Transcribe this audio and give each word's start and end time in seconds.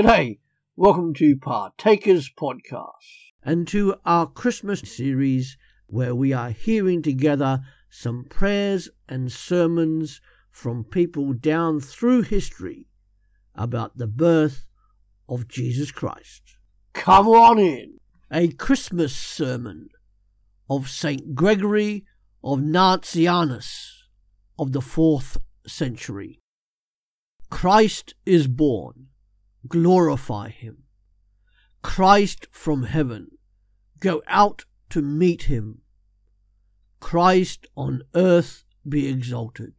G'day, 0.00 0.38
welcome 0.76 1.12
to 1.12 1.36
Partakers 1.36 2.30
Podcast 2.30 3.32
and 3.42 3.68
to 3.68 3.96
our 4.06 4.26
Christmas 4.26 4.80
series 4.80 5.58
where 5.88 6.14
we 6.14 6.32
are 6.32 6.48
hearing 6.48 7.02
together 7.02 7.60
some 7.90 8.24
prayers 8.24 8.88
and 9.10 9.30
sermons 9.30 10.22
from 10.50 10.84
people 10.84 11.34
down 11.34 11.80
through 11.80 12.22
history 12.22 12.86
about 13.54 13.98
the 13.98 14.06
birth 14.06 14.64
of 15.28 15.48
Jesus 15.48 15.90
Christ. 15.90 16.56
Come 16.94 17.28
on 17.28 17.58
in. 17.58 17.98
A 18.32 18.48
Christmas 18.52 19.14
sermon 19.14 19.90
of 20.70 20.88
St. 20.88 21.34
Gregory 21.34 22.06
of 22.42 22.60
Nazianzus 22.60 24.04
of 24.58 24.72
the 24.72 24.80
fourth 24.80 25.36
century. 25.66 26.40
Christ 27.50 28.14
is 28.24 28.48
born. 28.48 29.08
Glorify 29.68 30.48
him. 30.48 30.84
Christ 31.82 32.46
from 32.50 32.84
heaven. 32.84 33.38
Go 34.00 34.22
out 34.26 34.64
to 34.90 35.02
meet 35.02 35.44
him. 35.44 35.82
Christ 37.00 37.66
on 37.76 38.02
earth 38.14 38.64
be 38.88 39.08
exalted. 39.08 39.72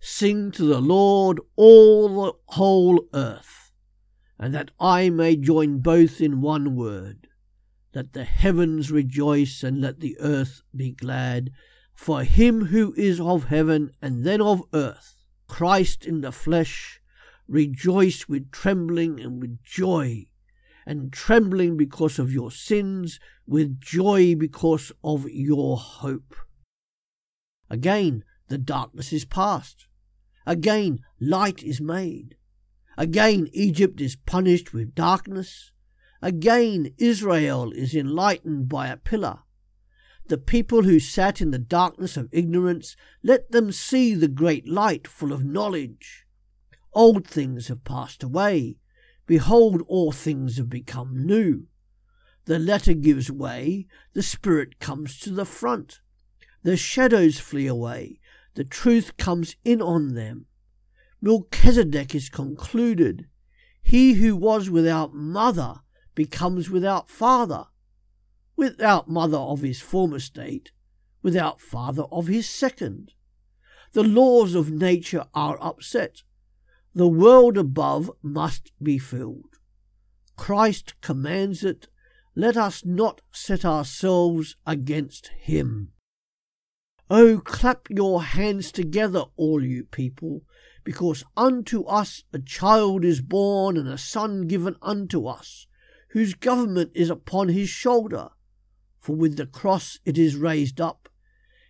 Sing 0.00 0.50
to 0.52 0.64
the 0.64 0.80
Lord 0.80 1.40
all 1.56 2.24
the 2.24 2.32
whole 2.46 3.08
earth, 3.14 3.72
and 4.38 4.54
that 4.54 4.70
I 4.78 5.08
may 5.10 5.36
join 5.36 5.78
both 5.78 6.20
in 6.20 6.40
one 6.40 6.76
word. 6.76 7.28
Let 7.94 8.12
the 8.12 8.24
heavens 8.24 8.90
rejoice, 8.90 9.62
and 9.62 9.80
let 9.80 10.00
the 10.00 10.16
earth 10.20 10.62
be 10.74 10.90
glad, 10.90 11.50
for 11.94 12.24
him 12.24 12.66
who 12.66 12.92
is 12.96 13.20
of 13.20 13.44
heaven 13.44 13.92
and 14.02 14.24
then 14.24 14.42
of 14.42 14.62
earth, 14.72 15.24
Christ 15.46 16.04
in 16.04 16.20
the 16.20 16.32
flesh, 16.32 17.00
rejoice 17.48 18.28
with 18.28 18.50
trembling 18.50 19.20
and 19.20 19.40
with 19.40 19.62
joy, 19.62 20.26
and 20.86 21.12
trembling 21.12 21.76
because 21.76 22.18
of 22.18 22.32
your 22.32 22.50
sins, 22.50 23.18
with 23.46 23.80
joy 23.80 24.34
because 24.34 24.92
of 25.02 25.28
your 25.30 25.76
hope. 25.76 26.34
Again, 27.70 28.24
the 28.48 28.58
darkness 28.58 29.12
is 29.12 29.24
past. 29.24 29.86
Again, 30.46 31.00
light 31.20 31.62
is 31.62 31.80
made. 31.80 32.36
Again, 32.96 33.48
Egypt 33.52 34.00
is 34.00 34.16
punished 34.16 34.72
with 34.72 34.94
darkness. 34.94 35.72
Again, 36.20 36.94
Israel 36.98 37.72
is 37.72 37.94
enlightened 37.94 38.68
by 38.68 38.88
a 38.88 38.96
pillar. 38.96 39.40
The 40.26 40.38
people 40.38 40.84
who 40.84 41.00
sat 41.00 41.40
in 41.40 41.50
the 41.50 41.58
darkness 41.58 42.16
of 42.16 42.28
ignorance, 42.32 42.96
let 43.22 43.50
them 43.50 43.72
see 43.72 44.14
the 44.14 44.28
great 44.28 44.68
light 44.68 45.06
full 45.06 45.32
of 45.32 45.44
knowledge. 45.44 46.23
Old 46.94 47.26
things 47.26 47.68
have 47.68 47.84
passed 47.84 48.22
away. 48.22 48.78
Behold, 49.26 49.82
all 49.88 50.12
things 50.12 50.58
have 50.58 50.70
become 50.70 51.26
new. 51.26 51.66
The 52.44 52.58
letter 52.58 52.94
gives 52.94 53.30
way, 53.30 53.86
the 54.12 54.22
spirit 54.22 54.78
comes 54.78 55.18
to 55.20 55.30
the 55.30 55.46
front. 55.46 56.00
The 56.62 56.76
shadows 56.76 57.38
flee 57.38 57.66
away, 57.66 58.20
the 58.54 58.64
truth 58.64 59.16
comes 59.16 59.56
in 59.64 59.82
on 59.82 60.14
them. 60.14 60.46
Melchizedek 61.20 62.14
is 62.14 62.28
concluded. 62.28 63.26
He 63.82 64.14
who 64.14 64.36
was 64.36 64.70
without 64.70 65.14
mother 65.14 65.80
becomes 66.14 66.70
without 66.70 67.08
father, 67.08 67.66
without 68.56 69.08
mother 69.08 69.38
of 69.38 69.62
his 69.62 69.80
former 69.80 70.20
state, 70.20 70.70
without 71.22 71.60
father 71.60 72.04
of 72.04 72.28
his 72.28 72.48
second. 72.48 73.14
The 73.92 74.04
laws 74.04 74.54
of 74.54 74.70
nature 74.70 75.24
are 75.34 75.58
upset. 75.60 76.22
The 76.96 77.08
world 77.08 77.58
above 77.58 78.08
must 78.22 78.70
be 78.80 78.98
filled. 78.98 79.58
Christ 80.36 80.94
commands 81.00 81.64
it. 81.64 81.88
Let 82.36 82.56
us 82.56 82.84
not 82.84 83.20
set 83.32 83.64
ourselves 83.64 84.56
against 84.64 85.28
him. 85.36 85.90
Oh, 87.10 87.40
clap 87.44 87.88
your 87.90 88.22
hands 88.22 88.70
together, 88.70 89.24
all 89.36 89.64
you 89.64 89.84
people, 89.84 90.42
because 90.84 91.24
unto 91.36 91.82
us 91.84 92.22
a 92.32 92.38
child 92.38 93.04
is 93.04 93.20
born, 93.20 93.76
and 93.76 93.88
a 93.88 93.98
son 93.98 94.46
given 94.46 94.76
unto 94.80 95.26
us, 95.26 95.66
whose 96.10 96.34
government 96.34 96.92
is 96.94 97.10
upon 97.10 97.48
his 97.48 97.68
shoulder. 97.68 98.28
For 99.00 99.16
with 99.16 99.36
the 99.36 99.46
cross 99.46 99.98
it 100.04 100.16
is 100.16 100.36
raised 100.36 100.80
up, 100.80 101.08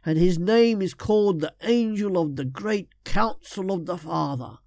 and 0.05 0.19
his 0.19 0.39
name 0.39 0.83
is 0.83 0.93
called 0.93 1.41
the 1.41 1.55
angel 1.63 2.19
of 2.19 2.37
the 2.37 2.45
great 2.45 2.91
council 3.05 3.73
of 3.73 3.87
the 3.87 3.97
Father. 3.97 4.59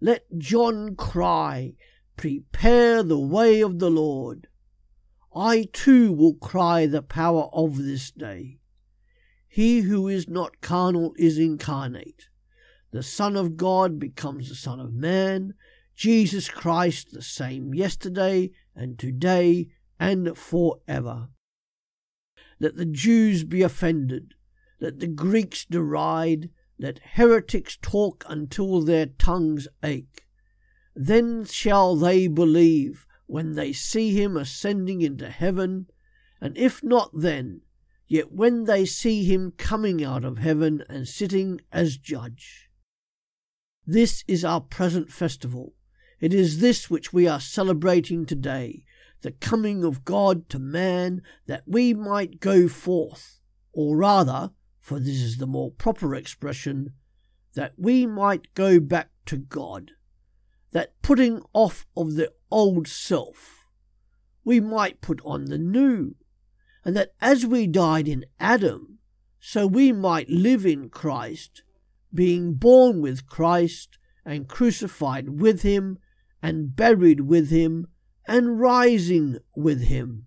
Let 0.00 0.38
John 0.38 0.96
cry, 0.96 1.74
Prepare 2.16 3.02
the 3.02 3.18
way 3.18 3.60
of 3.62 3.78
the 3.78 3.90
Lord. 3.90 4.46
I 5.34 5.68
too 5.72 6.12
will 6.12 6.34
cry 6.34 6.86
the 6.86 7.02
power 7.02 7.48
of 7.52 7.78
this 7.78 8.10
day. 8.10 8.58
He 9.48 9.80
who 9.80 10.08
is 10.08 10.28
not 10.28 10.60
carnal 10.60 11.14
is 11.16 11.38
incarnate. 11.38 12.28
The 12.92 13.02
Son 13.02 13.36
of 13.36 13.56
God 13.56 13.98
becomes 13.98 14.48
the 14.48 14.54
Son 14.54 14.80
of 14.80 14.92
Man, 14.92 15.54
Jesus 15.94 16.48
Christ 16.48 17.12
the 17.12 17.22
same 17.22 17.74
yesterday 17.74 18.50
and 18.74 18.98
today 18.98 19.68
and 19.98 20.36
forever. 20.36 21.28
Let 22.58 22.76
the 22.76 22.86
Jews 22.86 23.44
be 23.44 23.62
offended, 23.62 24.34
let 24.80 25.00
the 25.00 25.06
Greeks 25.06 25.64
deride, 25.64 26.50
let 26.80 26.98
heretics 27.12 27.78
talk 27.80 28.24
until 28.26 28.80
their 28.80 29.06
tongues 29.06 29.68
ache. 29.84 30.26
Then 30.96 31.44
shall 31.44 31.94
they 31.94 32.26
believe 32.26 33.06
when 33.26 33.52
they 33.52 33.72
see 33.72 34.20
him 34.20 34.36
ascending 34.36 35.00
into 35.00 35.30
heaven, 35.30 35.86
and 36.40 36.58
if 36.58 36.82
not 36.82 37.10
then, 37.14 37.60
Yet 38.10 38.32
when 38.32 38.64
they 38.64 38.86
see 38.86 39.22
him 39.22 39.52
coming 39.56 40.02
out 40.02 40.24
of 40.24 40.38
heaven 40.38 40.82
and 40.88 41.06
sitting 41.06 41.60
as 41.70 41.96
judge. 41.96 42.68
This 43.86 44.24
is 44.26 44.44
our 44.44 44.60
present 44.60 45.12
festival. 45.12 45.74
It 46.18 46.34
is 46.34 46.58
this 46.58 46.90
which 46.90 47.12
we 47.12 47.28
are 47.28 47.38
celebrating 47.38 48.26
today, 48.26 48.82
the 49.22 49.30
coming 49.30 49.84
of 49.84 50.04
God 50.04 50.48
to 50.48 50.58
man, 50.58 51.22
that 51.46 51.62
we 51.68 51.94
might 51.94 52.40
go 52.40 52.66
forth, 52.66 53.38
or 53.72 53.96
rather, 53.96 54.50
for 54.90 54.98
this 54.98 55.22
is 55.22 55.36
the 55.36 55.46
more 55.46 55.70
proper 55.70 56.16
expression, 56.16 56.92
that 57.54 57.72
we 57.76 58.04
might 58.06 58.52
go 58.54 58.80
back 58.80 59.08
to 59.24 59.36
God, 59.36 59.92
that 60.72 61.00
putting 61.00 61.44
off 61.52 61.86
of 61.96 62.16
the 62.16 62.32
old 62.50 62.88
self, 62.88 63.66
we 64.42 64.58
might 64.58 65.00
put 65.00 65.20
on 65.24 65.44
the 65.44 65.58
new, 65.58 66.16
and 66.84 66.96
that 66.96 67.12
as 67.20 67.46
we 67.46 67.68
died 67.68 68.08
in 68.08 68.24
Adam, 68.40 68.98
so 69.38 69.64
we 69.64 69.92
might 69.92 70.28
live 70.28 70.66
in 70.66 70.88
Christ, 70.88 71.62
being 72.12 72.54
born 72.54 73.00
with 73.00 73.28
Christ, 73.28 73.96
and 74.24 74.48
crucified 74.48 75.40
with 75.40 75.62
him, 75.62 75.98
and 76.42 76.74
buried 76.74 77.20
with 77.20 77.50
him, 77.50 77.86
and 78.26 78.58
rising 78.58 79.38
with 79.54 79.82
him. 79.82 80.26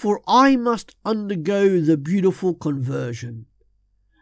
For 0.00 0.22
I 0.26 0.56
must 0.56 0.96
undergo 1.04 1.78
the 1.78 1.98
beautiful 1.98 2.54
conversion, 2.54 3.44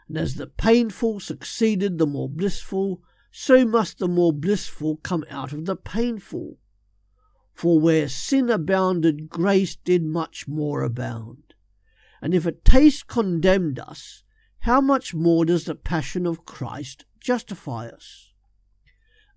and 0.08 0.18
as 0.18 0.34
the 0.34 0.48
painful 0.48 1.20
succeeded 1.20 1.98
the 1.98 2.06
more 2.06 2.28
blissful, 2.28 3.00
so 3.30 3.64
must 3.64 3.98
the 3.98 4.08
more 4.08 4.32
blissful 4.32 4.96
come 4.96 5.24
out 5.30 5.52
of 5.52 5.66
the 5.66 5.76
painful. 5.76 6.58
For 7.54 7.78
where 7.78 8.08
sin 8.08 8.50
abounded, 8.50 9.28
grace 9.28 9.76
did 9.76 10.02
much 10.02 10.48
more 10.48 10.82
abound. 10.82 11.54
And 12.20 12.34
if 12.34 12.44
a 12.44 12.50
taste 12.50 13.06
condemned 13.06 13.78
us, 13.78 14.24
how 14.62 14.80
much 14.80 15.14
more 15.14 15.44
does 15.44 15.66
the 15.66 15.76
passion 15.76 16.26
of 16.26 16.44
Christ 16.44 17.04
justify 17.20 17.86
us? 17.86 18.32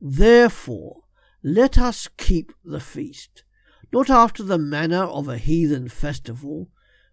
Therefore, 0.02 1.04
let 1.44 1.78
us 1.78 2.10
keep 2.18 2.52
the 2.66 2.80
feast, 2.80 3.44
not 3.92 4.10
after 4.10 4.44
the 4.44 4.58
manner 4.58 5.04
of 5.04 5.28
a 5.28 5.38
heathen 5.38 5.88
festival, 5.90 6.70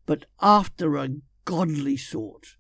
but 0.06 0.24
after 0.40 0.96
a 0.96 1.16
godly 1.44 1.96
sort, 1.96 2.56